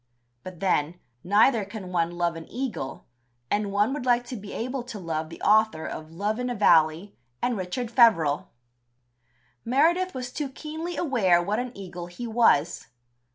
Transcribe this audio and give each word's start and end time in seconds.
But 0.41 0.61
then, 0.61 0.99
neither 1.23 1.63
can 1.63 1.91
one 1.91 2.09
love 2.09 2.35
an 2.35 2.51
eagle, 2.51 3.05
and 3.51 3.71
one 3.71 3.93
would 3.93 4.03
like 4.03 4.23
to 4.29 4.35
be 4.35 4.51
able 4.51 4.81
to 4.81 4.97
love 4.97 5.29
the 5.29 5.39
author 5.43 5.85
of 5.85 6.09
Love 6.11 6.39
in 6.39 6.49
a 6.49 6.55
Valley 6.55 7.15
and 7.39 7.55
Richard 7.55 7.91
Feverel. 7.91 8.47
Meredith 9.63 10.15
was 10.15 10.33
too 10.33 10.49
keenly 10.49 10.97
aware 10.97 11.39
what 11.39 11.59
an 11.59 11.71
eagle 11.77 12.07
he 12.07 12.25
was. 12.25 12.87